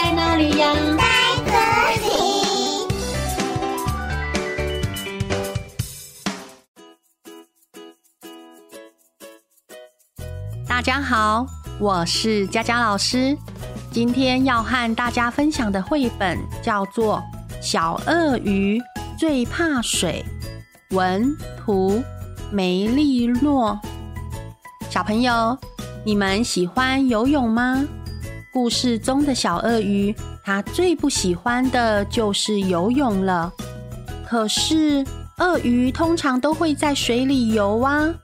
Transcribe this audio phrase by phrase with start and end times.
[0.00, 0.72] 在哪里呀？
[0.96, 1.02] 在
[1.44, 1.50] 这
[2.06, 2.08] 里。
[10.68, 11.44] 大家好，
[11.80, 13.36] 我是佳佳老师。
[13.90, 17.20] 今天要和大家分享的绘本叫做
[17.60, 18.80] 《小鳄鱼
[19.18, 20.24] 最怕水》，
[20.96, 22.00] 文图
[22.52, 23.76] 梅利诺。
[24.88, 25.58] 小朋友，
[26.04, 27.84] 你们喜欢游泳吗？
[28.52, 33.52] 故事中的小鳄鱼，它最不喜欢的就是游泳了。
[34.26, 35.04] 可是，
[35.38, 38.14] 鳄鱼通常都会在水里游啊。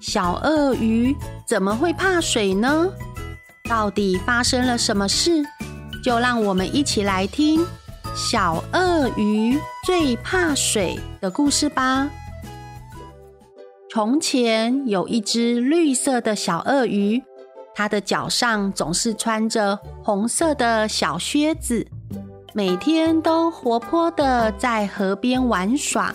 [0.00, 1.14] 小鳄鱼
[1.46, 2.90] 怎么会怕水呢？
[3.68, 5.44] 到底发生了什么事？
[6.04, 7.60] 就让我们一起来听
[8.14, 12.08] 《小鳄鱼最怕水》的故事吧。
[13.90, 17.22] 从前有一只绿色的小鳄鱼，
[17.76, 21.86] 它的脚上总是穿着红色的小靴子，
[22.54, 26.14] 每天都活泼地在河边玩耍，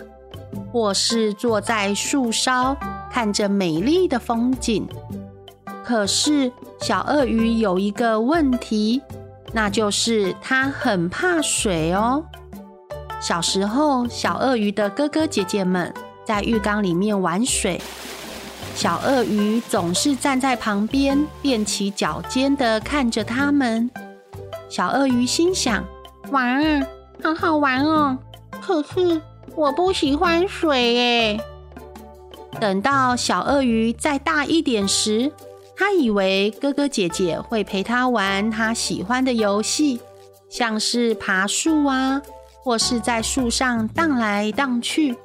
[0.73, 2.75] 或是坐在树梢
[3.11, 4.87] 看着美丽的风景。
[5.83, 8.99] 可是小鳄鱼有一个问题，
[9.53, 12.25] 那就是它很怕水哦。
[13.21, 15.93] 小时候，小鳄鱼的哥哥姐姐们。
[16.23, 17.81] 在浴缸里面玩水，
[18.81, 23.87] 小鳄鱼总是站在旁边，踮起脚尖的看着他们。
[24.69, 25.85] 小鳄鱼心想：
[26.31, 26.87] 玩啊，
[27.21, 28.17] 好好玩哦！
[28.59, 29.21] 可是
[29.55, 31.39] 我不喜欢水耶。
[32.59, 35.31] 等到小鳄鱼再大一点时，
[35.77, 40.01] 他以为哥哥姐姐会陪他玩他喜欢的游戏，
[40.49, 42.19] 像是爬树啊，
[42.63, 45.15] 或是在树上荡来荡去。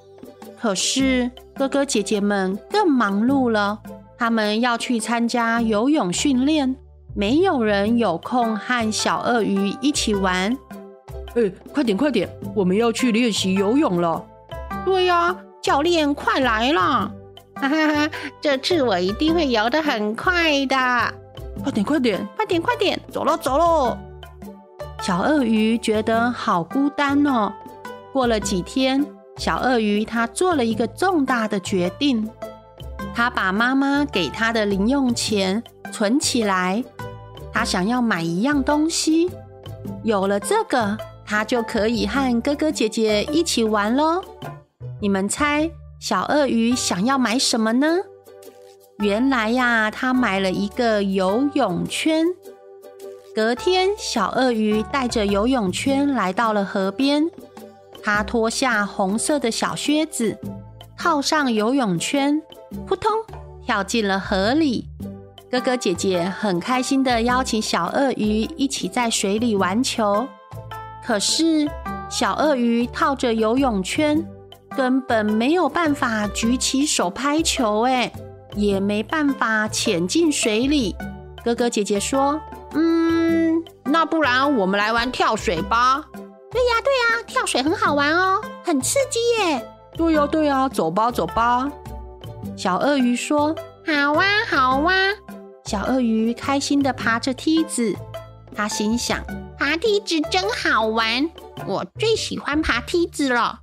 [0.59, 3.79] 可是哥哥姐姐们更忙碌了，
[4.19, 6.75] 他们要去参加游泳训练，
[7.15, 10.57] 没有人有空和小鳄鱼一起玩。
[11.35, 14.25] 哎，快点快点，我们要去练习游泳了。
[14.85, 17.11] 对呀，教练快来啦！
[17.55, 20.77] 哈哈哈，这次我一定会游得很快的。
[21.63, 23.97] 快点快点，快点快点，走喽走喽！
[25.03, 27.53] 小鳄鱼觉得好孤单哦。
[28.13, 29.05] 过了几天。
[29.37, 32.29] 小鳄鱼他做了一个重大的决定，
[33.15, 36.83] 他把妈妈给他的零用钱存起来，
[37.53, 39.31] 他想要买一样东西，
[40.03, 44.23] 有了这个，他就可以和哥哥姐姐一起玩喽。
[45.01, 45.71] 你们猜
[46.01, 47.99] 小鳄鱼想要买什么呢？
[49.01, 52.25] 原来呀，他买了一个游泳圈。
[53.35, 57.31] 隔天，小鳄鱼带着游泳圈来到了河边。
[58.07, 60.39] 他脱下红色的小靴子，
[60.97, 62.41] 套上游泳圈，
[62.87, 63.11] 扑通
[63.65, 64.87] 跳进了河里。
[65.51, 70.25] 哥哥姐姐很开心地邀请小鳄鱼一起在水里玩球。
[71.05, 71.69] 可是
[72.09, 74.25] 小鳄鱼套着游泳圈，
[74.77, 78.13] 根本没有办法举起手拍球，哎，
[78.55, 80.95] 也没办法潜进水里。
[81.45, 82.41] 哥哥姐姐说
[82.73, 86.05] ：“嗯，那不然我们来玩跳水吧。”
[86.51, 89.69] 对呀，对呀，跳水很好玩哦，很刺激耶！
[89.97, 91.71] 对呀，对呀，走吧，走吧。
[92.57, 93.55] 小鳄鱼说
[93.87, 94.95] ：“好哇，好哇。”
[95.65, 97.95] 小鳄鱼开心地爬着梯子，
[98.55, 99.21] 他心想
[99.59, 101.29] ：“爬梯子真好玩，
[101.67, 103.61] 我最喜欢爬梯子了。”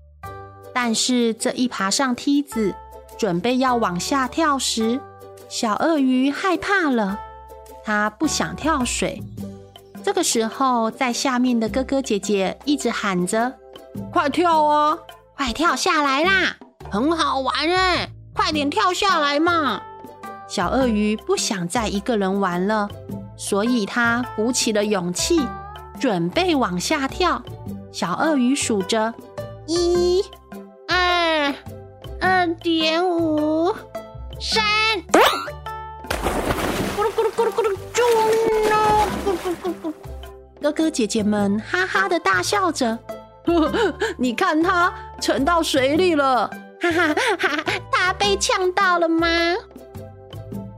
[0.75, 2.75] 但是这一爬上梯子，
[3.17, 4.99] 准备要往下跳时，
[5.47, 7.19] 小鳄鱼害怕了，
[7.85, 9.23] 他不想跳水。
[10.03, 13.53] 这个时候，在下面的哥哥姐姐一直喊着
[14.11, 14.97] ：“快跳啊，
[15.37, 16.57] 快跳下来啦，
[16.91, 19.81] 很好玩哎，快点跳下来嘛！”
[20.45, 22.89] 小鳄鱼不想再一个人玩了，
[23.37, 25.41] 所以他鼓起了勇气，
[25.99, 27.41] 准备往下跳。
[27.91, 29.13] 小鳄鱼数着：
[29.67, 30.21] 一、
[30.87, 31.55] 二、
[32.19, 33.73] 二点五、
[34.39, 34.72] 三。
[40.63, 42.97] 哥哥姐姐们哈哈的大笑着。
[44.17, 46.49] 你看他沉到水里了，
[46.79, 47.63] 哈哈哈！
[47.91, 49.27] 他被呛到了吗？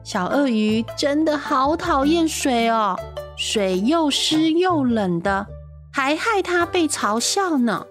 [0.03, 2.97] 小鳄鱼真的好讨厌水哦，
[3.37, 5.45] 水又湿又冷的，
[5.93, 7.85] 还害他被嘲笑呢。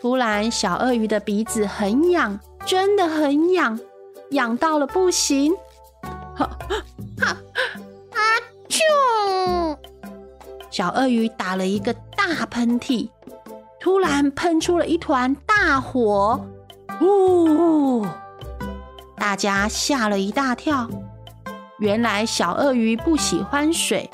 [0.00, 3.78] 突然，小鳄鱼的鼻子很痒，真的很痒，
[4.30, 5.54] 痒到了不行。
[6.34, 6.48] 哈。
[10.78, 13.08] 小鳄鱼打了一个大喷嚏，
[13.80, 16.40] 突然喷出了一团大火，
[17.00, 18.06] 呜！
[19.16, 20.88] 大家吓了一大跳。
[21.80, 24.08] 原来小鳄鱼不喜欢水，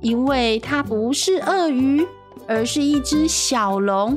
[0.00, 2.08] 因为它不是鳄鱼，
[2.48, 4.16] 而是一只小龙，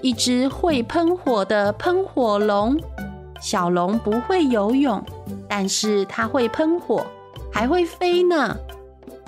[0.00, 2.74] 一只会喷火的喷火龙。
[3.38, 5.04] 小龙不会游泳，
[5.46, 7.04] 但是它会喷火，
[7.52, 8.56] 还会飞呢。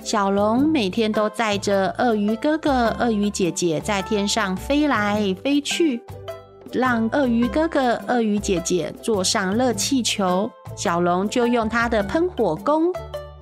[0.03, 6.01] 小龙每天都载着鳄鱼哥哥、鳄鱼姐姐在天上飞来飞去，
[6.71, 12.93] 让鳄鱼哥哥、鳄鱼姐姐坐上热气球，小龙就用他的喷火功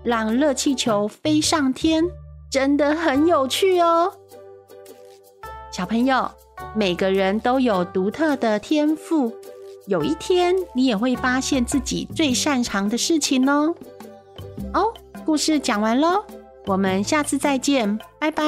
[0.04, 2.04] 让热气球飞上天，
[2.50, 4.12] 真的很有趣哦。
[5.72, 6.32] 小朋友，
[6.74, 9.32] 每个人都有独特的天赋。
[9.88, 13.76] 有一天，你也会发现自己最擅长的事情哦。
[14.74, 14.92] 哦，
[15.24, 16.24] 故事讲完喽，
[16.66, 18.44] 我们下次再见，拜拜。